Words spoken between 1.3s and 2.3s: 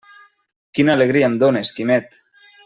em dónes, Quimet!